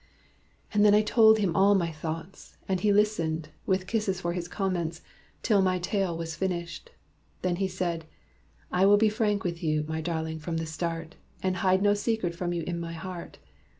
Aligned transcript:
"And 0.73 0.83
then 0.83 0.95
I 0.95 1.03
told 1.03 1.37
him 1.37 1.55
all 1.55 1.75
my 1.75 1.91
thoughts; 1.91 2.57
and 2.67 2.79
he 2.79 2.91
Listened, 2.91 3.49
with 3.67 3.85
kisses 3.85 4.19
for 4.19 4.33
his 4.33 4.47
comments, 4.47 5.03
till 5.43 5.61
My 5.61 5.77
tale 5.77 6.17
was 6.17 6.33
finished. 6.33 6.89
Then 7.43 7.57
he 7.57 7.67
said, 7.67 8.05
'I 8.71 8.87
will 8.87 8.97
Be 8.97 9.09
frank 9.09 9.43
with 9.43 9.61
you, 9.61 9.83
my 9.87 10.01
darling, 10.01 10.39
from 10.39 10.57
the 10.57 10.65
start, 10.65 11.17
And 11.43 11.57
hide 11.57 11.83
no 11.83 11.93
secret 11.93 12.33
from 12.33 12.51
you 12.51 12.63
in 12.63 12.79
my 12.79 12.93
heart. 12.93 13.37